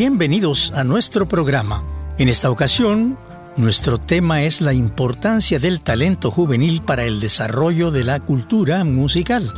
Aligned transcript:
Bienvenidos 0.00 0.70
a 0.76 0.84
nuestro 0.84 1.26
programa. 1.26 1.82
En 2.18 2.28
esta 2.28 2.52
ocasión, 2.52 3.18
nuestro 3.56 3.98
tema 3.98 4.44
es 4.44 4.60
la 4.60 4.72
importancia 4.72 5.58
del 5.58 5.80
talento 5.80 6.30
juvenil 6.30 6.82
para 6.82 7.04
el 7.04 7.18
desarrollo 7.18 7.90
de 7.90 8.04
la 8.04 8.20
cultura 8.20 8.84
musical. 8.84 9.52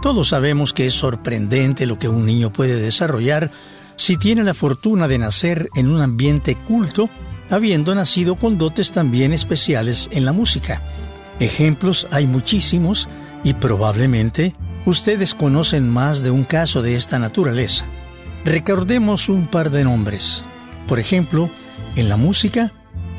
Todos 0.00 0.28
sabemos 0.28 0.72
que 0.72 0.86
es 0.86 0.94
sorprendente 0.94 1.84
lo 1.84 1.98
que 1.98 2.08
un 2.08 2.24
niño 2.24 2.50
puede 2.50 2.76
desarrollar 2.76 3.50
si 3.96 4.16
tiene 4.16 4.44
la 4.44 4.54
fortuna 4.54 5.08
de 5.08 5.18
nacer 5.18 5.68
en 5.76 5.90
un 5.90 6.00
ambiente 6.00 6.54
culto, 6.54 7.10
habiendo 7.50 7.94
nacido 7.94 8.36
con 8.36 8.56
dotes 8.56 8.92
también 8.92 9.34
especiales 9.34 10.08
en 10.10 10.24
la 10.24 10.32
música. 10.32 10.80
Ejemplos 11.38 12.06
hay 12.10 12.26
muchísimos 12.26 13.10
y 13.44 13.52
probablemente 13.52 14.54
ustedes 14.86 15.34
conocen 15.34 15.90
más 15.90 16.22
de 16.22 16.30
un 16.30 16.44
caso 16.44 16.80
de 16.80 16.96
esta 16.96 17.18
naturaleza. 17.18 17.84
Recordemos 18.44 19.28
un 19.28 19.46
par 19.46 19.70
de 19.70 19.84
nombres. 19.84 20.44
Por 20.88 20.98
ejemplo, 20.98 21.48
en 21.94 22.08
la 22.08 22.16
música, 22.16 22.72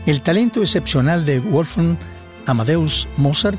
el 0.05 0.21
talento 0.21 0.61
excepcional 0.61 1.25
de 1.25 1.39
Wolfgang 1.39 1.97
Amadeus 2.45 3.07
Mozart, 3.15 3.57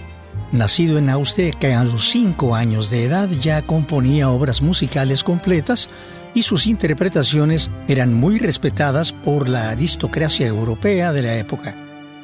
nacido 0.52 0.98
en 0.98 1.08
Austria 1.08 1.52
que 1.52 1.72
a 1.72 1.84
los 1.84 2.10
cinco 2.10 2.54
años 2.54 2.90
de 2.90 3.04
edad 3.04 3.30
ya 3.30 3.62
componía 3.62 4.28
obras 4.28 4.60
musicales 4.60 5.24
completas 5.24 5.88
y 6.34 6.42
sus 6.42 6.66
interpretaciones 6.66 7.70
eran 7.88 8.12
muy 8.12 8.38
respetadas 8.38 9.12
por 9.12 9.48
la 9.48 9.70
aristocracia 9.70 10.46
europea 10.46 11.14
de 11.14 11.22
la 11.22 11.36
época, 11.36 11.74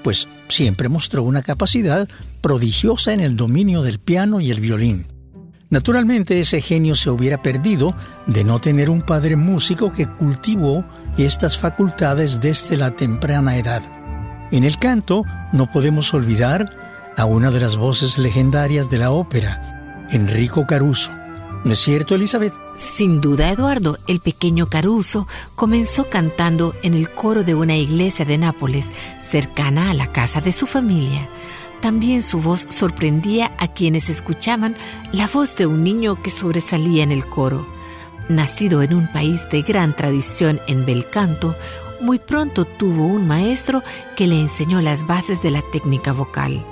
pues 0.02 0.28
siempre 0.48 0.90
mostró 0.90 1.22
una 1.22 1.42
capacidad 1.42 2.06
prodigiosa 2.42 3.14
en 3.14 3.20
el 3.20 3.36
dominio 3.36 3.80
del 3.80 4.00
piano 4.00 4.40
y 4.40 4.50
el 4.50 4.60
violín. 4.60 5.06
Naturalmente 5.70 6.40
ese 6.40 6.60
genio 6.60 6.96
se 6.96 7.10
hubiera 7.10 7.40
perdido 7.42 7.94
de 8.26 8.42
no 8.42 8.60
tener 8.60 8.90
un 8.90 9.02
padre 9.02 9.36
músico 9.36 9.92
que 9.92 10.08
cultivó 10.08 10.84
estas 11.16 11.56
facultades 11.56 12.40
desde 12.40 12.76
la 12.76 12.90
temprana 12.90 13.56
edad. 13.56 13.82
En 14.50 14.64
el 14.64 14.80
canto 14.80 15.24
no 15.52 15.70
podemos 15.70 16.12
olvidar 16.12 17.12
a 17.16 17.24
una 17.24 17.52
de 17.52 17.60
las 17.60 17.76
voces 17.76 18.18
legendarias 18.18 18.90
de 18.90 18.98
la 18.98 19.12
ópera, 19.12 20.06
Enrico 20.10 20.66
Caruso. 20.66 21.12
¿No 21.62 21.72
es 21.72 21.78
cierto, 21.78 22.16
Elizabeth? 22.16 22.54
Sin 22.74 23.20
duda, 23.20 23.50
Eduardo, 23.50 23.96
el 24.08 24.18
pequeño 24.18 24.66
Caruso 24.66 25.28
comenzó 25.54 26.08
cantando 26.08 26.74
en 26.82 26.94
el 26.94 27.10
coro 27.10 27.44
de 27.44 27.54
una 27.54 27.76
iglesia 27.76 28.24
de 28.24 28.38
Nápoles, 28.38 28.90
cercana 29.20 29.90
a 29.90 29.94
la 29.94 30.10
casa 30.10 30.40
de 30.40 30.52
su 30.52 30.66
familia. 30.66 31.28
También 31.80 32.22
su 32.22 32.40
voz 32.40 32.66
sorprendía 32.68 33.52
a 33.58 33.68
quienes 33.68 34.10
escuchaban 34.10 34.76
la 35.12 35.26
voz 35.26 35.56
de 35.56 35.66
un 35.66 35.82
niño 35.82 36.22
que 36.22 36.30
sobresalía 36.30 37.02
en 37.02 37.12
el 37.12 37.26
coro. 37.26 37.66
Nacido 38.28 38.82
en 38.82 38.94
un 38.94 39.10
país 39.10 39.48
de 39.50 39.62
gran 39.62 39.96
tradición 39.96 40.60
en 40.68 40.84
bel 40.84 41.08
canto, 41.08 41.56
muy 42.00 42.18
pronto 42.18 42.64
tuvo 42.64 43.06
un 43.06 43.26
maestro 43.26 43.82
que 44.16 44.26
le 44.26 44.40
enseñó 44.40 44.80
las 44.80 45.06
bases 45.06 45.42
de 45.42 45.50
la 45.50 45.62
técnica 45.62 46.12
vocal. 46.12 46.64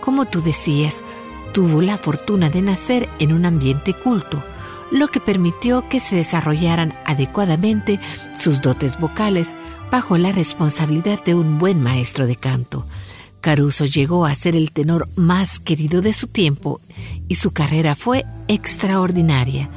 Como 0.00 0.24
tú 0.26 0.40
decías, 0.40 1.04
tuvo 1.52 1.82
la 1.82 1.98
fortuna 1.98 2.48
de 2.48 2.62
nacer 2.62 3.08
en 3.18 3.32
un 3.32 3.46
ambiente 3.46 3.94
culto, 3.94 4.42
lo 4.90 5.08
que 5.08 5.20
permitió 5.20 5.88
que 5.88 6.00
se 6.00 6.16
desarrollaran 6.16 6.94
adecuadamente 7.04 7.98
sus 8.38 8.60
dotes 8.60 8.98
vocales 8.98 9.54
bajo 9.90 10.18
la 10.18 10.32
responsabilidad 10.32 11.22
de 11.24 11.34
un 11.34 11.58
buen 11.58 11.82
maestro 11.82 12.26
de 12.26 12.36
canto. 12.36 12.84
Caruso 13.42 13.84
llegó 13.86 14.24
a 14.24 14.34
ser 14.36 14.54
el 14.54 14.70
tenor 14.70 15.08
más 15.16 15.58
querido 15.58 16.00
de 16.00 16.12
su 16.12 16.28
tiempo 16.28 16.80
y 17.26 17.34
su 17.34 17.50
carrera 17.50 17.96
fue 17.96 18.24
extraordinaria. 18.46 19.68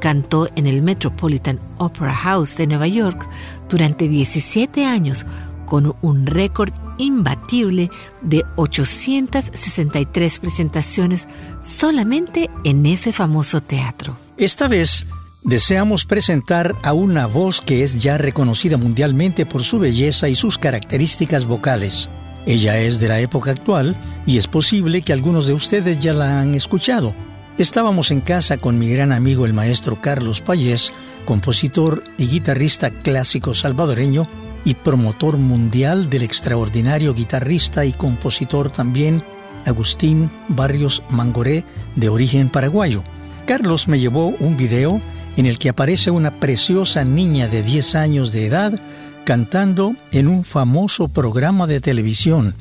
Cantó 0.00 0.48
en 0.56 0.66
el 0.66 0.82
Metropolitan 0.82 1.60
Opera 1.78 2.12
House 2.12 2.56
de 2.56 2.66
Nueva 2.66 2.88
York 2.88 3.28
durante 3.70 4.08
17 4.08 4.84
años 4.84 5.24
con 5.66 5.94
un 6.02 6.26
récord 6.26 6.72
imbatible 6.98 7.90
de 8.22 8.44
863 8.56 10.38
presentaciones 10.40 11.28
solamente 11.62 12.50
en 12.64 12.84
ese 12.84 13.12
famoso 13.12 13.60
teatro. 13.60 14.16
Esta 14.36 14.66
vez 14.66 15.06
deseamos 15.44 16.04
presentar 16.06 16.74
a 16.82 16.92
una 16.92 17.26
voz 17.26 17.60
que 17.60 17.84
es 17.84 18.02
ya 18.02 18.18
reconocida 18.18 18.78
mundialmente 18.78 19.46
por 19.46 19.62
su 19.62 19.78
belleza 19.78 20.28
y 20.28 20.34
sus 20.34 20.58
características 20.58 21.46
vocales. 21.46 22.10
Ella 22.46 22.78
es 22.78 22.98
de 22.98 23.08
la 23.08 23.20
época 23.20 23.52
actual 23.52 23.96
y 24.26 24.38
es 24.38 24.46
posible 24.46 25.02
que 25.02 25.12
algunos 25.12 25.46
de 25.46 25.52
ustedes 25.54 26.00
ya 26.00 26.12
la 26.12 26.40
han 26.40 26.54
escuchado. 26.54 27.14
Estábamos 27.58 28.10
en 28.10 28.20
casa 28.20 28.56
con 28.56 28.78
mi 28.78 28.88
gran 28.88 29.12
amigo 29.12 29.46
el 29.46 29.52
maestro 29.52 30.00
Carlos 30.00 30.40
Payés, 30.40 30.92
compositor 31.24 32.02
y 32.18 32.26
guitarrista 32.26 32.90
clásico 32.90 33.54
salvadoreño 33.54 34.26
y 34.64 34.74
promotor 34.74 35.36
mundial 35.36 36.08
del 36.08 36.22
extraordinario 36.22 37.14
guitarrista 37.14 37.84
y 37.84 37.92
compositor 37.92 38.70
también 38.70 39.22
Agustín 39.64 40.30
Barrios 40.48 41.02
Mangoré, 41.10 41.64
de 41.94 42.08
origen 42.08 42.48
paraguayo. 42.48 43.04
Carlos 43.46 43.86
me 43.86 44.00
llevó 44.00 44.28
un 44.28 44.56
video 44.56 45.00
en 45.36 45.46
el 45.46 45.58
que 45.58 45.68
aparece 45.68 46.10
una 46.10 46.30
preciosa 46.30 47.04
niña 47.04 47.48
de 47.48 47.62
10 47.62 47.94
años 47.94 48.32
de 48.32 48.46
edad 48.46 48.80
cantando 49.24 49.94
en 50.12 50.28
un 50.28 50.44
famoso 50.44 51.08
programa 51.08 51.66
de 51.66 51.80
televisión. 51.80 52.54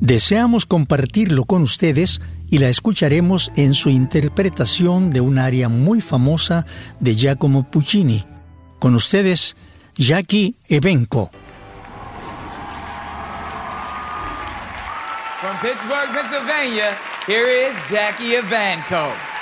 Deseamos 0.00 0.66
compartirlo 0.66 1.44
con 1.44 1.62
ustedes 1.62 2.20
y 2.50 2.58
la 2.58 2.68
escucharemos 2.68 3.50
en 3.56 3.74
su 3.74 3.90
interpretación 3.90 5.10
de 5.10 5.20
un 5.20 5.38
área 5.38 5.68
muy 5.68 6.00
famosa 6.00 6.66
de 7.00 7.14
Giacomo 7.14 7.70
Puccini. 7.70 8.24
Con 8.78 8.94
ustedes, 8.94 9.56
Jackie 9.96 10.56
Evenco. 10.68 11.30
From 15.40 15.56
Pittsburgh, 15.60 16.10
Pennsylvania, 16.12 16.96
Jackie. 17.90 19.33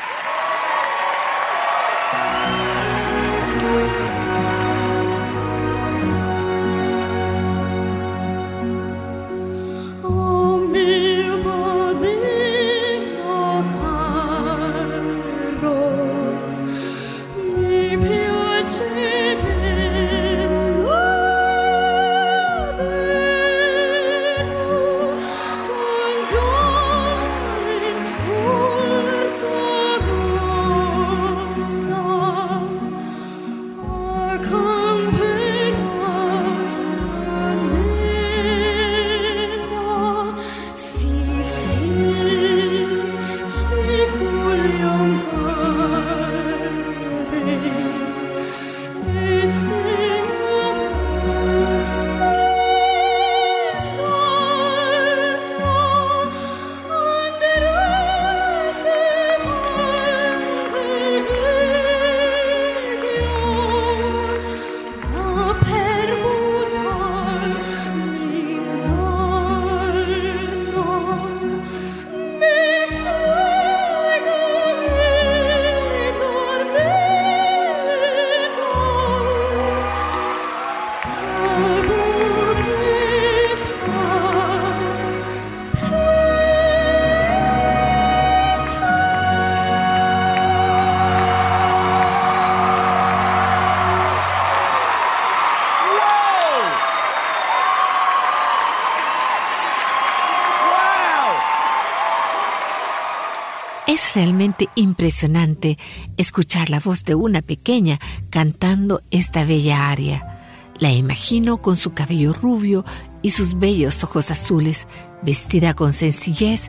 Es 104.03 104.17
realmente 104.17 104.69
impresionante 104.75 105.79
escuchar 106.17 106.71
la 106.71 106.81
voz 106.81 107.05
de 107.05 107.15
una 107.15 107.41
pequeña 107.41 108.01
cantando 108.31 109.01
esta 109.13 109.45
bella 109.45 109.91
aria. 109.91 110.41
La 110.81 110.91
imagino 110.91 111.59
con 111.59 111.77
su 111.77 111.93
cabello 111.93 112.33
rubio 112.33 112.85
y 113.23 113.31
sus 113.31 113.57
bellos 113.61 114.03
ojos 114.03 114.33
azules, 114.33 114.89
vestida 115.23 115.75
con 115.75 115.93
sencillez, 115.93 116.69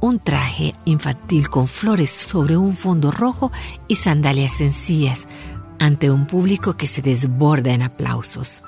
un 0.00 0.20
traje 0.20 0.72
infantil 0.86 1.50
con 1.50 1.68
flores 1.68 2.10
sobre 2.10 2.56
un 2.56 2.72
fondo 2.72 3.10
rojo 3.10 3.52
y 3.86 3.96
sandalias 3.96 4.52
sencillas, 4.52 5.28
ante 5.78 6.10
un 6.10 6.24
público 6.24 6.78
que 6.78 6.86
se 6.86 7.02
desborda 7.02 7.74
en 7.74 7.82
aplausos. 7.82 8.62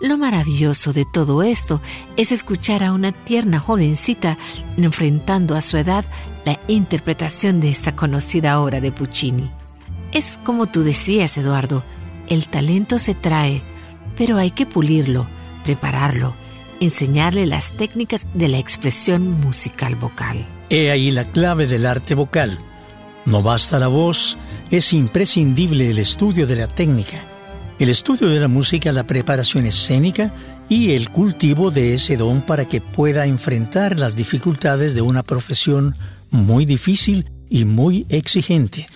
Lo 0.00 0.16
maravilloso 0.16 0.92
de 0.92 1.04
todo 1.12 1.42
esto 1.42 1.82
es 2.16 2.30
escuchar 2.30 2.84
a 2.84 2.92
una 2.92 3.10
tierna 3.10 3.58
jovencita 3.58 4.38
enfrentando 4.76 5.56
a 5.56 5.60
su 5.60 5.76
edad 5.76 6.04
la 6.48 6.58
interpretación 6.66 7.60
de 7.60 7.68
esta 7.68 7.94
conocida 7.94 8.58
obra 8.60 8.80
de 8.80 8.90
Puccini. 8.90 9.50
Es 10.12 10.40
como 10.44 10.64
tú 10.64 10.82
decías, 10.82 11.36
Eduardo, 11.36 11.84
el 12.26 12.48
talento 12.48 12.98
se 12.98 13.12
trae, 13.12 13.60
pero 14.16 14.38
hay 14.38 14.50
que 14.50 14.64
pulirlo, 14.64 15.26
prepararlo, 15.62 16.34
enseñarle 16.80 17.44
las 17.44 17.72
técnicas 17.72 18.26
de 18.32 18.48
la 18.48 18.56
expresión 18.56 19.38
musical 19.42 19.94
vocal. 19.94 20.38
He 20.70 20.90
ahí 20.90 21.10
la 21.10 21.24
clave 21.24 21.66
del 21.66 21.84
arte 21.84 22.14
vocal. 22.14 22.58
No 23.26 23.42
basta 23.42 23.78
la 23.78 23.88
voz, 23.88 24.38
es 24.70 24.94
imprescindible 24.94 25.90
el 25.90 25.98
estudio 25.98 26.46
de 26.46 26.56
la 26.56 26.68
técnica 26.68 27.28
el 27.78 27.90
estudio 27.90 28.28
de 28.28 28.40
la 28.40 28.48
música, 28.48 28.90
la 28.90 29.06
preparación 29.06 29.64
escénica 29.64 30.32
y 30.68 30.92
el 30.92 31.10
cultivo 31.10 31.70
de 31.70 31.94
ese 31.94 32.16
don 32.16 32.42
para 32.42 32.64
que 32.64 32.80
pueda 32.80 33.26
enfrentar 33.26 33.98
las 33.98 34.16
dificultades 34.16 34.94
de 34.94 35.00
una 35.00 35.22
profesión 35.22 35.94
muy 36.30 36.64
difícil 36.64 37.30
y 37.48 37.64
muy 37.64 38.06
exigente. 38.08 38.88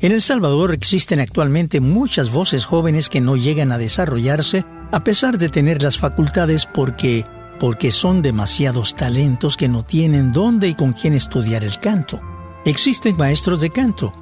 En 0.00 0.12
El 0.12 0.22
Salvador 0.22 0.72
existen 0.72 1.20
actualmente 1.20 1.80
muchas 1.80 2.30
voces 2.30 2.64
jóvenes 2.64 3.08
que 3.08 3.20
no 3.20 3.36
llegan 3.36 3.72
a 3.72 3.78
desarrollarse 3.78 4.64
a 4.92 5.04
pesar 5.04 5.38
de 5.38 5.48
tener 5.48 5.82
las 5.82 5.98
facultades 5.98 6.66
porque 6.66 7.24
porque 7.58 7.90
son 7.90 8.22
demasiados 8.22 8.94
talentos 8.94 9.56
que 9.56 9.68
no 9.68 9.84
tienen 9.84 10.32
dónde 10.32 10.68
y 10.68 10.74
con 10.74 10.92
quién 10.92 11.14
estudiar 11.14 11.64
el 11.64 11.78
canto. 11.80 12.20
Existen 12.64 13.16
maestros 13.16 13.60
de 13.60 13.70
canto, 13.70 14.12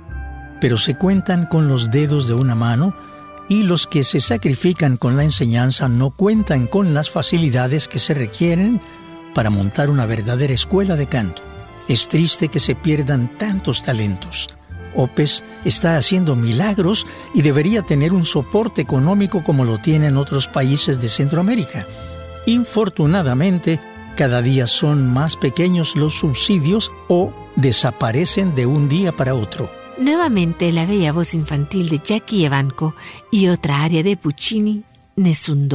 pero 0.60 0.78
se 0.78 0.96
cuentan 0.96 1.46
con 1.46 1.68
los 1.68 1.90
dedos 1.90 2.28
de 2.28 2.34
una 2.34 2.54
mano 2.54 2.94
y 3.48 3.62
los 3.62 3.86
que 3.86 4.04
se 4.04 4.20
sacrifican 4.20 4.96
con 4.96 5.16
la 5.16 5.24
enseñanza 5.24 5.88
no 5.88 6.10
cuentan 6.10 6.66
con 6.66 6.94
las 6.94 7.10
facilidades 7.10 7.88
que 7.88 7.98
se 7.98 8.14
requieren 8.14 8.80
para 9.34 9.50
montar 9.50 9.90
una 9.90 10.06
verdadera 10.06 10.54
escuela 10.54 10.96
de 10.96 11.06
canto. 11.06 11.42
Es 11.88 12.08
triste 12.08 12.48
que 12.48 12.60
se 12.60 12.74
pierdan 12.74 13.28
tantos 13.38 13.82
talentos. 13.82 14.48
OPES 14.94 15.44
está 15.64 15.96
haciendo 15.96 16.36
milagros 16.36 17.06
y 17.34 17.42
debería 17.42 17.82
tener 17.82 18.12
un 18.12 18.24
soporte 18.24 18.82
económico 18.82 19.44
como 19.44 19.64
lo 19.64 19.78
tienen 19.78 20.16
otros 20.16 20.48
países 20.48 21.00
de 21.00 21.08
Centroamérica. 21.08 21.86
Infortunadamente, 22.46 23.78
cada 24.16 24.40
día 24.40 24.66
son 24.66 25.12
más 25.12 25.36
pequeños 25.36 25.94
los 25.94 26.18
subsidios 26.18 26.90
o 27.08 27.32
desaparecen 27.56 28.54
de 28.54 28.66
un 28.66 28.88
día 28.88 29.12
para 29.12 29.34
otro. 29.34 29.70
Nuevamente 29.98 30.72
la 30.72 30.86
bella 30.86 31.12
voz 31.12 31.34
infantil 31.34 31.88
de 31.88 32.00
Jackie 32.02 32.44
Evanco 32.44 32.94
y 33.30 33.48
otra 33.48 33.82
aria 33.82 34.02
de 34.02 34.16
Puccini, 34.16 34.82
Nessun 35.16 35.68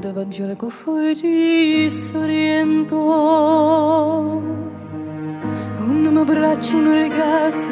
da 0.00 0.12
Vangelico 0.12 0.68
foi 0.70 1.14
disoriento. 1.14 2.96
Un 5.78 6.16
abbraccio, 6.16 6.76
una 6.76 6.94
ragazza, 6.94 7.70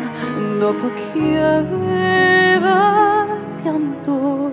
dopo 0.59 0.91
che 0.95 1.39
aveva 1.39 3.27
pianto, 3.63 4.53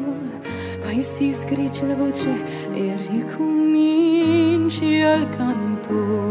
poi 0.82 1.02
si 1.02 1.34
scriccia 1.34 1.86
la 1.86 1.96
voce 1.96 2.30
e 2.74 2.96
ricomincia 3.10 4.86
il 5.16 5.30
canto. 5.30 6.25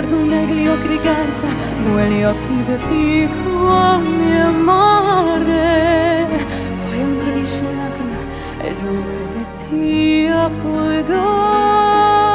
ricordo 0.00 0.16
un 0.18 0.28
neglio 0.28 0.78
grigarza 0.78 1.46
Mueli 1.84 2.24
occhi 2.24 2.62
ve 2.66 2.76
pico 2.88 3.68
a 3.68 3.96
mi 3.96 4.38
amare 4.40 6.26
Poi 6.84 7.02
un 7.02 7.16
proviscio 7.16 7.62
lacrima 7.62 8.18
e 8.60 8.74
lui 8.82 9.02
crede 9.04 9.46
ti 9.68 10.28
a 10.30 10.50
fuego 10.50 12.25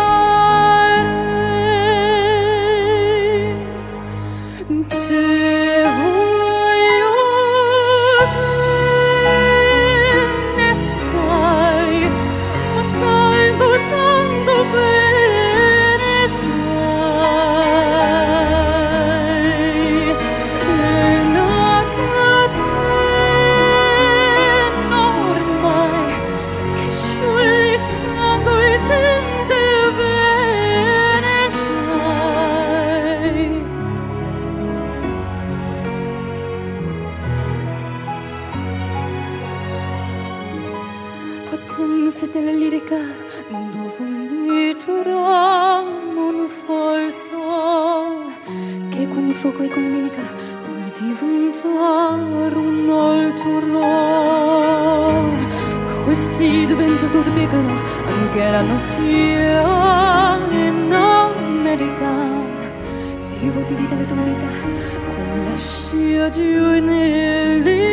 che 49.02 49.08
quando 49.08 49.34
fuoco 49.34 49.64
e 49.64 49.68
con 49.70 49.84
mimica 49.84 50.22
puoi 50.64 50.84
diventare 51.00 52.56
un 52.56 52.90
altro. 52.90 53.80
Così 56.06 56.66
diventa 56.68 57.08
tutto 57.08 57.32
piccolo 57.32 57.70
anche 58.06 58.50
la 58.50 58.62
notte 58.62 59.02
in 60.52 60.94
America. 60.94 62.10
Vivo 63.40 63.62
di 63.62 63.74
vita 63.74 63.96
la 63.96 64.04
tua 64.04 64.22
vita 64.22 64.48
con 65.08 65.46
la 65.46 65.56
scia 65.56 66.30
di 66.30 66.56
un'elica. 66.56 67.92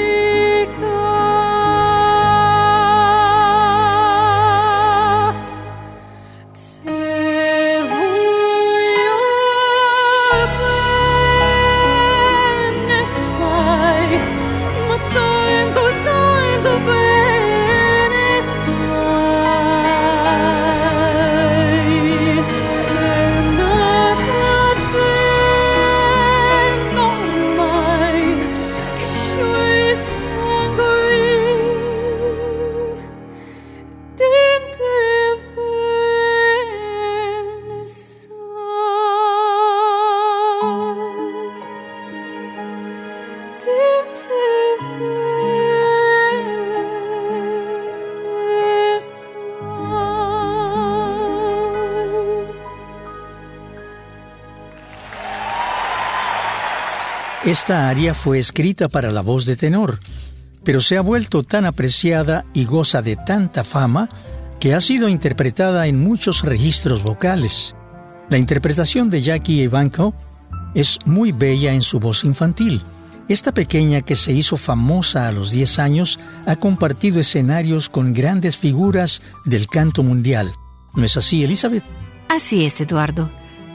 Esta 57.48 57.88
aria 57.88 58.12
fue 58.12 58.38
escrita 58.38 58.90
para 58.90 59.10
la 59.10 59.22
voz 59.22 59.46
de 59.46 59.56
tenor, 59.56 60.00
pero 60.64 60.82
se 60.82 60.98
ha 60.98 61.00
vuelto 61.00 61.42
tan 61.44 61.64
apreciada 61.64 62.44
y 62.52 62.66
goza 62.66 63.00
de 63.00 63.16
tanta 63.16 63.64
fama 63.64 64.10
que 64.60 64.74
ha 64.74 64.82
sido 64.82 65.08
interpretada 65.08 65.86
en 65.86 65.98
muchos 65.98 66.42
registros 66.42 67.02
vocales. 67.02 67.74
La 68.28 68.36
interpretación 68.36 69.08
de 69.08 69.22
Jackie 69.22 69.62
Evanko 69.62 70.12
es 70.74 70.98
muy 71.06 71.32
bella 71.32 71.72
en 71.72 71.80
su 71.80 71.98
voz 72.00 72.22
infantil. 72.22 72.82
Esta 73.30 73.52
pequeña 73.52 74.02
que 74.02 74.14
se 74.14 74.32
hizo 74.32 74.58
famosa 74.58 75.26
a 75.26 75.32
los 75.32 75.50
10 75.50 75.78
años 75.78 76.20
ha 76.44 76.56
compartido 76.56 77.18
escenarios 77.18 77.88
con 77.88 78.12
grandes 78.12 78.58
figuras 78.58 79.22
del 79.46 79.68
canto 79.68 80.02
mundial. 80.02 80.52
¿No 80.94 81.02
es 81.02 81.16
así, 81.16 81.44
Elizabeth? 81.44 81.84
Así 82.28 82.66
es, 82.66 82.78
Eduardo. 82.82 83.30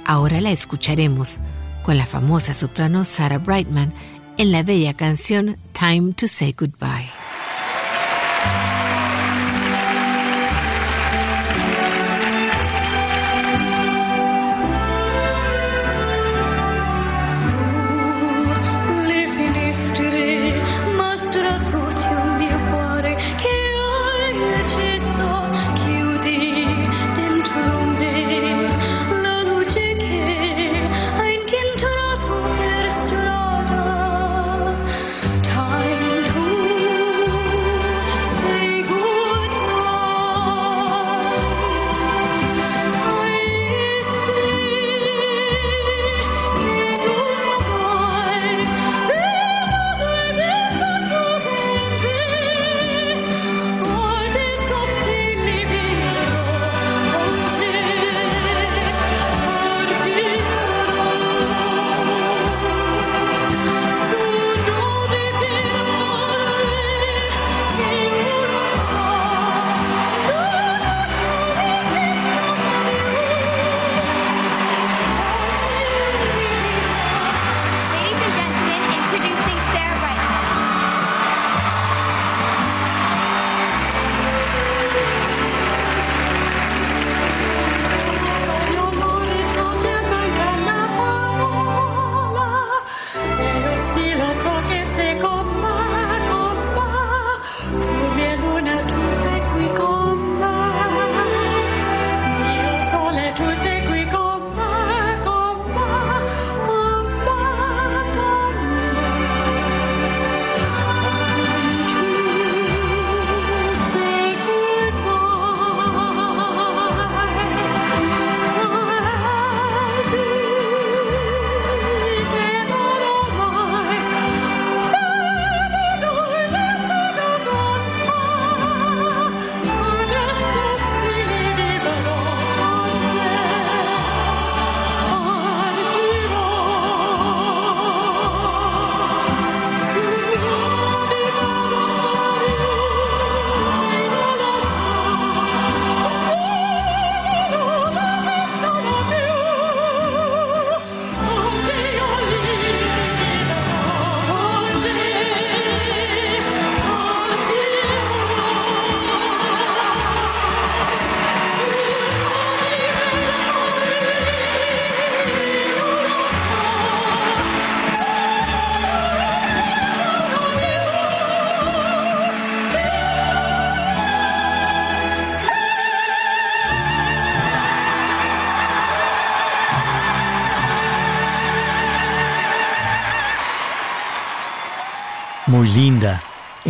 Ahora 0.05 0.41
la 0.41 0.51
escucharemos 0.51 1.39
con 1.83 1.97
la 1.97 2.05
famosa 2.05 2.53
soprano 2.53 3.05
Sarah 3.05 3.37
Brightman 3.37 3.93
en 4.37 4.51
la 4.51 4.63
bella 4.63 4.95
canción 4.95 5.57
Time 5.73 6.13
to 6.13 6.27
Say 6.27 6.55
Goodbye. 6.57 7.12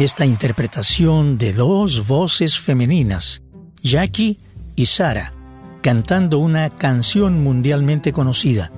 Esta 0.04 0.26
interpretación 0.26 1.38
de 1.38 1.54
dos 1.54 2.08
voces 2.08 2.58
femeninas, 2.60 3.42
Jackie 3.82 4.38
y 4.76 4.88
Sara, 4.88 5.34
cantando 5.82 6.40
una 6.40 6.70
canción 6.70 7.42
mundialmente 7.44 8.12
conocida. 8.12 8.72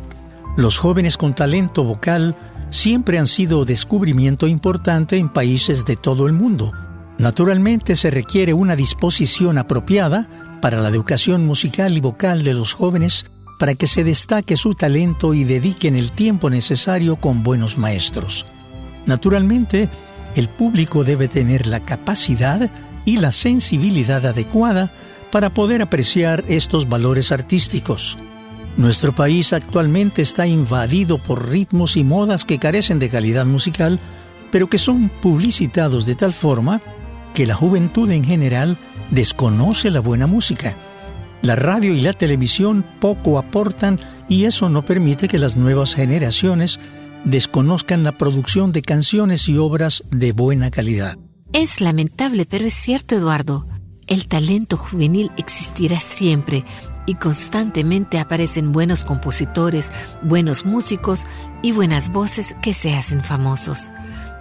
Los 0.56 0.78
jóvenes 0.78 1.18
con 1.18 1.34
talento 1.34 1.84
vocal 1.84 2.36
siempre 2.70 3.18
han 3.18 3.28
sido 3.28 3.66
descubrimiento 3.66 4.48
importante 4.48 5.18
en 5.18 5.30
países 5.30 5.86
de 5.86 5.96
todo 5.96 6.28
el 6.28 6.34
mundo. 6.34 6.74
Naturalmente 7.18 7.96
se 7.96 8.12
requiere 8.12 8.54
una 8.54 8.76
disposición 8.76 9.58
apropiada 9.58 10.28
para 10.62 10.80
la 10.80 10.90
educación 10.90 11.46
musical 11.46 11.98
y 11.98 12.02
vocal 12.02 12.44
de 12.44 12.54
los 12.54 12.74
jóvenes 12.74 13.26
para 13.58 13.74
que 13.74 13.88
se 13.88 14.04
destaque 14.04 14.58
su 14.58 14.76
talento 14.76 15.34
y 15.34 15.44
dediquen 15.44 15.96
el 15.96 16.12
tiempo 16.12 16.50
necesario 16.50 17.16
con 17.16 17.42
buenos 17.42 17.78
maestros. 17.78 18.46
Naturalmente, 19.06 19.90
el 20.36 20.50
público 20.50 21.04
debe 21.04 21.28
tener 21.28 21.66
la 21.66 21.80
capacidad 21.80 22.70
y 23.06 23.18
la 23.18 23.32
sensibilidad 23.32 24.26
adecuada 24.26 24.92
para 25.32 25.54
poder 25.54 25.82
apreciar 25.82 26.44
estos 26.48 26.88
valores 26.88 27.32
artísticos. 27.32 28.18
Nuestro 28.78 29.16
país 29.16 29.54
actualmente 29.54 30.22
está 30.22 30.48
invadido 30.48 31.18
por 31.18 31.50
ritmos 31.50 31.96
y 31.96 32.04
modas 32.04 32.44
que 32.44 32.60
carecen 32.60 33.00
de 33.00 33.10
calidad 33.10 33.46
musical, 33.46 34.00
pero 34.52 34.70
que 34.70 34.78
son 34.78 35.10
publicitados 35.10 36.06
de 36.06 36.16
tal 36.16 36.34
forma 36.34 36.82
que 37.34 37.48
la 37.48 37.56
juventud 37.56 38.10
en 38.12 38.26
general 38.26 38.78
desconoce 39.12 39.92
la 39.92 40.02
buena 40.02 40.28
música. 40.28 40.76
La 41.42 41.56
radio 41.56 41.94
y 41.94 42.02
la 42.02 42.14
televisión 42.14 42.86
poco 43.00 43.38
aportan 43.38 44.00
y 44.28 44.46
eso 44.46 44.70
no 44.70 44.84
permite 44.84 45.28
que 45.28 45.40
las 45.40 45.56
nuevas 45.56 45.96
generaciones 45.96 46.80
desconozcan 47.26 48.04
la 48.04 48.14
producción 48.14 48.72
de 48.72 48.82
canciones 48.82 49.50
y 49.50 49.58
obras 49.58 50.04
de 50.12 50.32
buena 50.32 50.72
calidad. 50.72 51.18
Es 51.54 51.82
lamentable, 51.82 52.46
pero 52.46 52.66
es 52.66 52.74
cierto, 52.74 53.16
Eduardo. 53.16 53.66
El 54.08 54.28
talento 54.28 54.78
juvenil 54.78 55.32
existirá 55.38 56.00
siempre 56.00 56.64
y 57.08 57.16
constantemente 57.16 58.20
aparecen 58.20 58.72
buenos 58.72 59.04
compositores, 59.04 59.92
buenos 60.22 60.66
músicos 60.66 61.22
y 61.62 61.72
buenas 61.72 62.12
voces 62.12 62.56
que 62.62 62.74
se 62.74 62.96
hacen 62.96 63.24
famosos. 63.24 63.90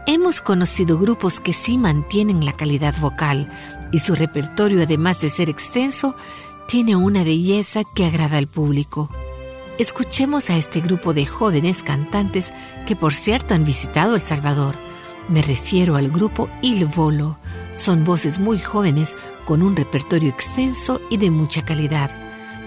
Hemos 0.07 0.42
conocido 0.42 0.99
grupos 0.99 1.40
que 1.40 1.55
sí 1.55 1.79
mantienen 1.79 2.44
la 2.44 2.53
calidad 2.53 2.94
vocal 3.01 3.49
y 3.90 4.01
su 4.01 4.14
repertorio, 4.14 4.83
además 4.83 5.20
de 5.20 5.31
ser 5.31 5.49
extenso, 5.49 6.14
tiene 6.68 6.97
una 6.97 7.25
belleza 7.25 7.83
que 7.94 8.05
agrada 8.05 8.37
al 8.37 8.49
público. 8.49 9.11
Escuchemos 9.79 10.51
a 10.51 10.57
este 10.57 10.81
grupo 10.81 11.15
de 11.15 11.27
jóvenes 11.27 11.83
cantantes 11.83 12.53
que 12.87 12.95
por 12.95 13.13
cierto 13.13 13.55
han 13.55 13.65
visitado 13.65 14.15
El 14.15 14.21
Salvador. 14.21 14.77
Me 15.29 15.43
refiero 15.43 15.97
al 15.97 16.11
grupo 16.11 16.49
Il 16.63 16.85
Volo. 16.87 17.39
Son 17.75 18.05
voces 18.05 18.39
muy 18.39 18.61
jóvenes 18.61 19.17
con 19.45 19.63
un 19.63 19.75
repertorio 19.75 20.31
extenso 20.31 21.01
y 21.11 21.17
de 21.17 21.33
mucha 21.33 21.65
calidad. 21.65 22.11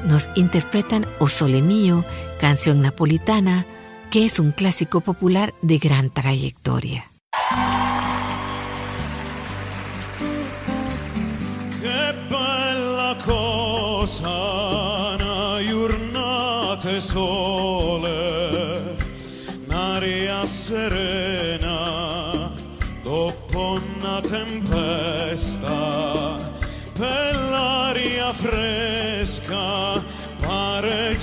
Nos 0.05 0.29
interpretan 0.35 1.07
O 1.19 1.29
Sole 1.29 1.61
Mío, 1.61 2.03
canción 2.41 2.81
napolitana, 2.81 3.65
que 4.11 4.25
es 4.25 4.37
un 4.37 4.51
clásico 4.51 4.99
popular 4.99 5.53
de 5.61 5.77
gran 5.77 6.09
trayectoria. 6.09 7.09
Sole, 17.07 18.97
un'aria 19.65 20.45
serena 20.45 22.51
dopo 23.01 23.79
una 23.79 24.19
tempesta, 24.19 25.71
per 26.93 27.35
l'aria 27.49 28.33
fresca 28.33 30.03
pare 30.41 31.17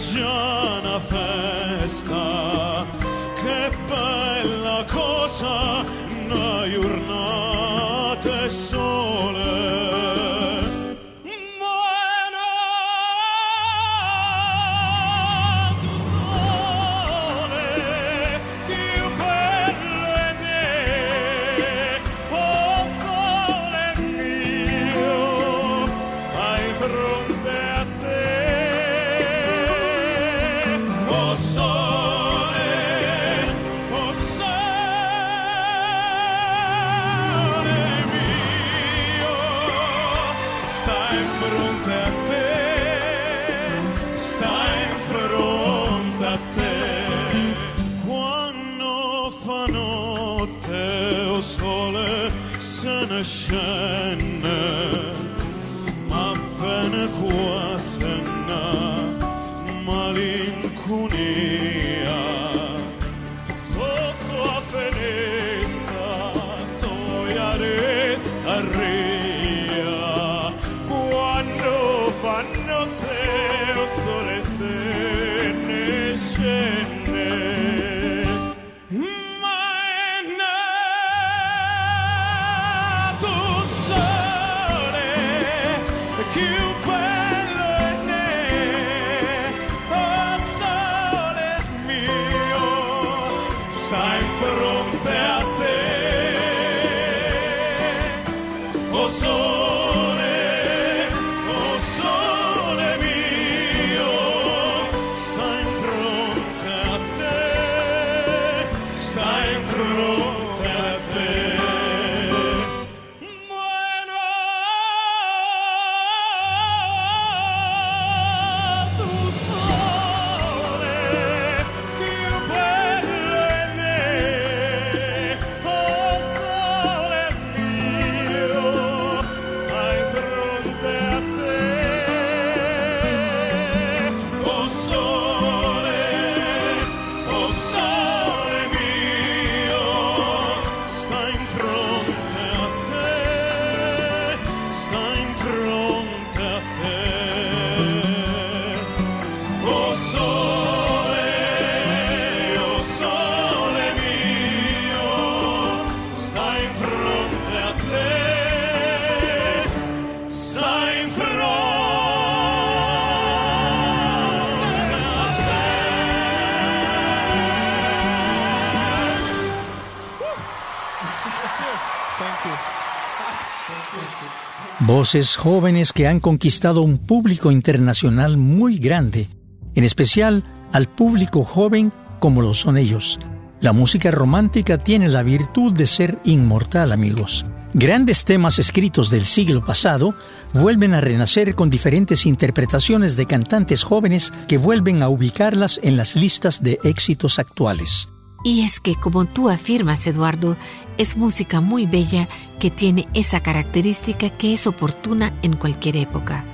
Voces 175.04 175.36
jóvenes 175.36 175.92
que 175.92 176.06
han 176.06 176.18
conquistado 176.18 176.80
un 176.80 176.96
público 176.96 177.52
internacional 177.52 178.38
muy 178.38 178.78
grande, 178.78 179.28
en 179.74 179.84
especial 179.84 180.44
al 180.72 180.88
público 180.88 181.44
joven 181.44 181.92
como 182.20 182.40
lo 182.40 182.54
son 182.54 182.78
ellos. 182.78 183.18
La 183.60 183.74
música 183.74 184.10
romántica 184.10 184.78
tiene 184.78 185.08
la 185.08 185.22
virtud 185.22 185.74
de 185.74 185.86
ser 185.86 186.18
inmortal, 186.24 186.90
amigos. 186.90 187.44
Grandes 187.74 188.24
temas 188.24 188.58
escritos 188.58 189.10
del 189.10 189.26
siglo 189.26 189.62
pasado 189.62 190.14
vuelven 190.54 190.94
a 190.94 191.02
renacer 191.02 191.54
con 191.54 191.68
diferentes 191.68 192.24
interpretaciones 192.24 193.14
de 193.14 193.26
cantantes 193.26 193.82
jóvenes 193.84 194.32
que 194.48 194.56
vuelven 194.56 195.02
a 195.02 195.10
ubicarlas 195.10 195.80
en 195.82 195.98
las 195.98 196.16
listas 196.16 196.62
de 196.62 196.80
éxitos 196.82 197.38
actuales. 197.38 198.08
Y 198.44 198.60
es 198.60 198.78
que, 198.78 198.94
como 198.94 199.24
tú 199.24 199.48
afirmas, 199.48 200.06
Eduardo, 200.06 200.56
es 200.98 201.16
música 201.16 201.62
muy 201.62 201.86
bella 201.86 202.28
que 202.60 202.70
tiene 202.70 203.08
esa 203.14 203.40
característica 203.40 204.28
que 204.28 204.52
es 204.52 204.66
oportuna 204.66 205.32
en 205.42 205.56
cualquier 205.56 205.96
época. 205.96 206.44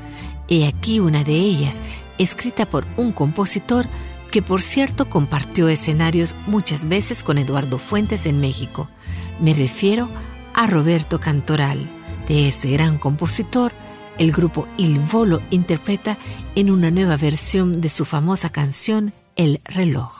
He 0.49 0.67
aquí 0.67 1.01
una 1.01 1.25
de 1.25 1.35
ellas, 1.35 1.83
escrita 2.17 2.65
por 2.65 2.87
un 2.97 3.13
compositor 3.13 3.87
que 4.31 4.41
por 4.41 4.63
cierto 4.63 5.09
compartió 5.09 5.69
escenarios 5.69 6.37
muchas 6.47 6.87
veces 6.87 7.25
con 7.25 7.39
Eduardo 7.39 7.79
Fuentes 7.79 8.27
en 8.27 8.41
México. 8.41 8.89
Me 9.41 9.53
refiero 9.53 10.09
a 10.55 10.69
Roberto 10.69 11.19
Cantoral. 11.19 11.91
De 12.29 12.47
este 12.47 12.71
gran 12.71 12.99
compositor, 12.99 13.73
el 14.17 14.31
grupo 14.31 14.69
Il 14.77 15.01
Volo 15.01 15.41
interpreta 15.51 16.17
en 16.55 16.71
una 16.71 16.93
nueva 16.93 17.17
versión 17.17 17.81
de 17.81 17.89
su 17.89 18.05
famosa 18.05 18.51
canción 18.51 19.13
El 19.35 19.61
reloj. 19.65 20.20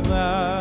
recuerda 0.00 0.57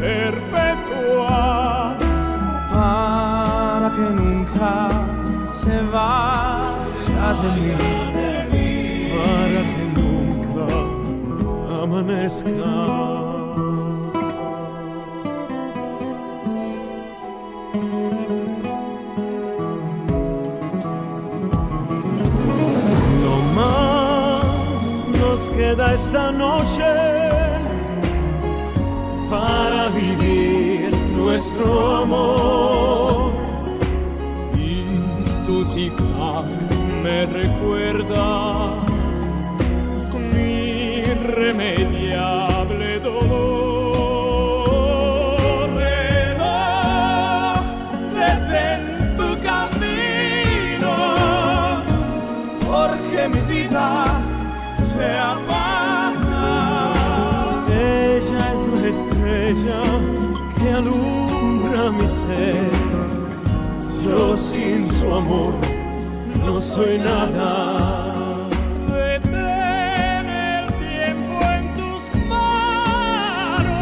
perpetua 0.00 1.38
para 2.72 3.90
que 3.90 4.06
nunca 4.20 4.88
se 5.60 5.76
vaya 5.92 7.28
de 7.42 7.48
mí 7.60 7.72
para 9.12 9.62
que 9.70 9.84
nunca 9.98 10.66
amanezca. 11.82 12.50
No 23.22 23.34
más 23.56 24.84
nos 25.18 25.42
queda 25.50 25.84
esta 25.94 26.24
noche 26.32 27.01
nuestro 31.32 31.96
amor. 32.02 33.32
y 34.54 34.84
tu 35.46 35.56
tic-tac 35.72 36.46
me 37.02 37.18
recuerda 37.40 38.26
mi 40.32 40.52
irremediable 41.12 43.00
dolor. 43.00 43.30
Reloj, 45.82 47.64
tu 49.18 49.28
camino, 49.48 50.94
porque 52.66 53.20
mi 53.32 53.42
vida 53.54 53.88
se 54.92 55.08
apaga. 55.32 56.46
Ella 57.70 58.42
es 58.52 58.60
la 58.80 58.86
estrella 58.94 59.80
que 60.62 60.70
alumbra 60.70 61.90
mi 61.90 62.06
ser. 62.06 62.70
Yo 64.04 64.36
sin 64.36 64.84
su 64.86 65.06
amor 65.14 65.54
no 66.44 66.60
soy 66.60 66.98
nada. 66.98 67.50
Detén 68.86 70.26
el 70.30 70.66
tiempo 70.86 71.34
en 71.56 71.64
tus 71.78 72.02
manos. 72.28 73.72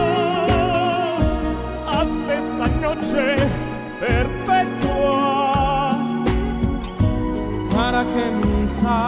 Haz 1.92 2.12
esta 2.40 2.66
noche 2.84 3.24
perpetua. 4.00 5.18
para 7.74 8.02
que 8.04 8.24
nunca 8.42 8.98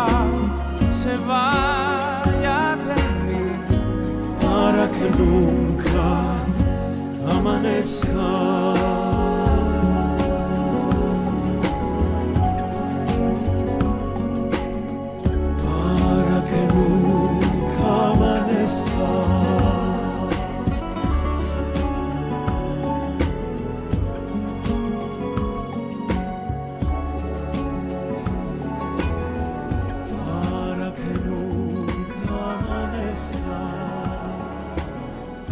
se 1.00 1.12
vaya 1.30 2.58
de 2.88 3.00
mí, 3.26 3.44
para 4.42 4.84
que 4.90 5.06
nunca 5.18 5.71
amanezca. 7.42 8.08
Para 15.64 16.38
que 16.48 16.60
nunca 16.74 18.12
amanezca. 18.12 19.51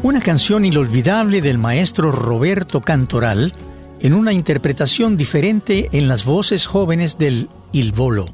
Una 0.02 0.20
canción 0.20 0.64
inolvidable 0.64 1.42
del 1.42 1.58
maestro 1.58 2.10
Roberto 2.10 2.80
Cantoral 2.80 3.52
en 4.00 4.14
una 4.14 4.32
interpretación 4.32 5.18
diferente 5.18 5.90
en 5.92 6.08
las 6.08 6.24
voces 6.24 6.66
jóvenes 6.66 7.18
del 7.18 7.50
Il 7.72 7.92
Volo. 7.92 8.26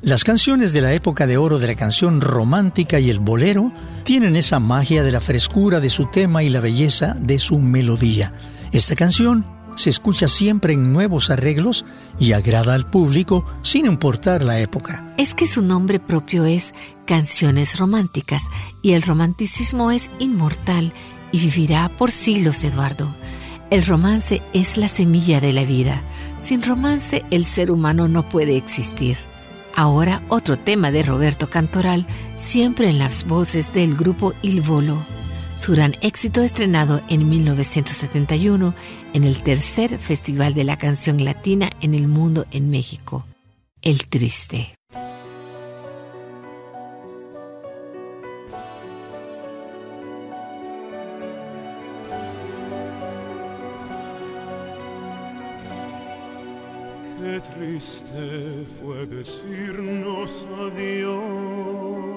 Las 0.00 0.22
canciones 0.22 0.72
de 0.72 0.82
la 0.82 0.92
época 0.92 1.26
de 1.26 1.38
oro 1.38 1.58
de 1.58 1.66
la 1.66 1.74
canción 1.74 2.20
romántica 2.20 3.00
y 3.00 3.10
el 3.10 3.18
bolero 3.18 3.72
tienen 4.04 4.36
esa 4.36 4.60
magia 4.60 5.02
de 5.02 5.10
la 5.10 5.20
frescura 5.20 5.80
de 5.80 5.90
su 5.90 6.06
tema 6.06 6.44
y 6.44 6.50
la 6.50 6.60
belleza 6.60 7.16
de 7.18 7.40
su 7.40 7.58
melodía. 7.58 8.32
Esta 8.70 8.94
canción 8.94 9.44
se 9.76 9.90
escucha 9.90 10.26
siempre 10.26 10.72
en 10.72 10.92
nuevos 10.92 11.30
arreglos 11.30 11.84
y 12.18 12.32
agrada 12.32 12.74
al 12.74 12.86
público 12.86 13.46
sin 13.62 13.86
importar 13.86 14.42
la 14.42 14.58
época. 14.58 15.14
Es 15.16 15.34
que 15.34 15.46
su 15.46 15.62
nombre 15.62 16.00
propio 16.00 16.44
es 16.44 16.74
Canciones 17.06 17.78
Románticas 17.78 18.42
y 18.82 18.92
el 18.92 19.02
romanticismo 19.02 19.92
es 19.92 20.10
inmortal 20.18 20.92
y 21.30 21.38
vivirá 21.38 21.88
por 21.88 22.10
siglos, 22.10 22.64
Eduardo. 22.64 23.14
El 23.70 23.84
romance 23.84 24.42
es 24.52 24.76
la 24.76 24.88
semilla 24.88 25.40
de 25.40 25.52
la 25.52 25.64
vida. 25.64 26.02
Sin 26.40 26.62
romance 26.62 27.24
el 27.30 27.44
ser 27.44 27.70
humano 27.70 28.08
no 28.08 28.28
puede 28.28 28.56
existir. 28.56 29.16
Ahora 29.74 30.22
otro 30.28 30.56
tema 30.56 30.90
de 30.90 31.02
Roberto 31.02 31.50
Cantoral, 31.50 32.06
siempre 32.36 32.88
en 32.88 32.98
las 32.98 33.26
voces 33.26 33.74
del 33.74 33.96
grupo 33.96 34.32
Il 34.42 34.62
Volo. 34.62 35.04
Su 35.56 35.72
gran 35.72 35.94
éxito 36.00 36.42
estrenado 36.42 37.00
en 37.08 37.28
1971 37.28 38.74
en 39.16 39.24
el 39.24 39.42
tercer 39.42 39.98
Festival 39.98 40.52
de 40.52 40.64
la 40.64 40.76
Canción 40.76 41.24
Latina 41.24 41.70
en 41.80 41.94
el 41.94 42.06
Mundo 42.06 42.44
en 42.52 42.68
México, 42.68 43.24
El 43.80 44.06
Triste. 44.08 44.74
Qué 57.18 57.40
triste 57.54 58.66
fue 58.78 59.06
decirnos 59.06 60.46
adiós 60.60 62.15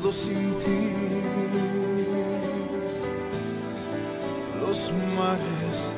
todo 0.00 0.12
sin 0.12 0.56
ti. 0.60 0.94
Los 4.60 4.92
mares 5.16 5.92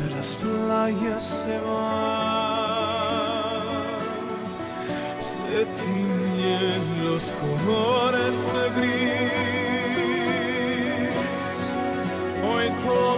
de 0.00 0.06
las 0.14 0.34
playas 0.34 1.24
se 1.24 1.56
van, 1.66 2.88
se 5.30 5.64
tiñen 5.80 6.82
los 7.06 7.24
colores 7.42 8.36
de 8.54 8.64
gris. 8.76 9.32
Hoy 12.44 12.66
todo 12.84 13.17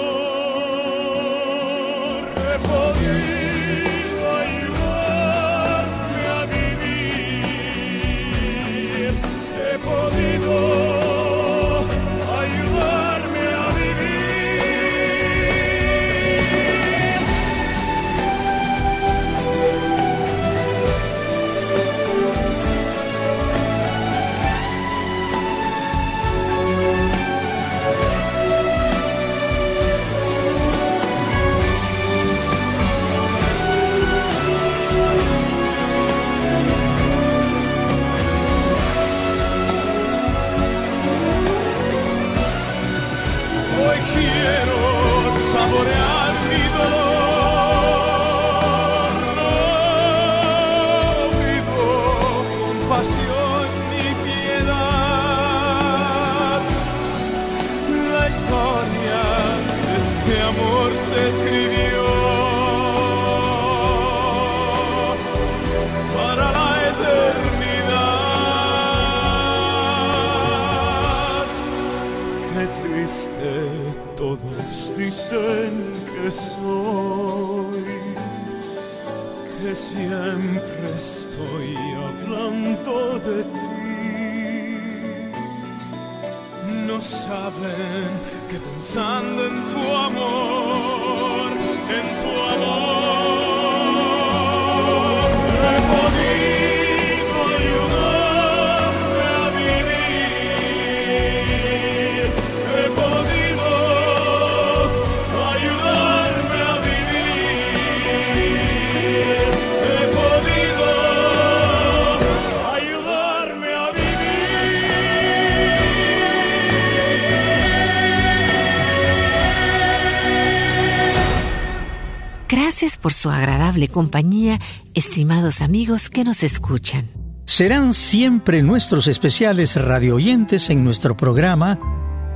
por 123.01 123.13
su 123.13 123.29
agradable 123.29 123.87
compañía, 123.87 124.59
estimados 124.93 125.61
amigos 125.61 126.09
que 126.09 126.23
nos 126.23 126.43
escuchan. 126.43 127.05
serán 127.45 127.93
siempre 127.93 128.61
nuestros 128.61 129.07
especiales 129.07 129.75
radioyentes 129.75 130.69
en 130.69 130.85
nuestro 130.85 131.17
programa 131.17 131.77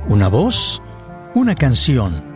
Una 0.08 0.28
voz, 0.28 0.82
una 1.34 1.54
canción. 1.54 2.35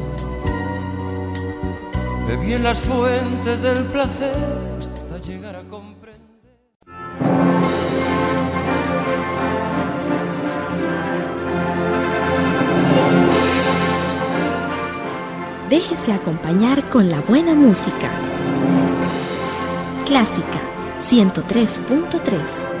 Bebí 2.41 2.53
en 2.53 2.63
las 2.63 2.81
fuentes 2.81 3.61
del 3.61 3.85
placer 3.85 4.35
hasta 4.79 5.17
llegar 5.19 5.55
a 5.55 5.63
comprender. 5.63 6.21
Déjese 15.69 16.11
acompañar 16.13 16.89
con 16.89 17.09
la 17.09 17.21
buena 17.21 17.53
música. 17.53 18.09
Clásica 20.05 20.59
103.3 20.99 22.80